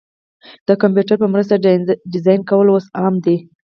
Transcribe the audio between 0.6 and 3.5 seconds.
د کمپیوټر په مرسته ډیزاین کول اوس عام دي.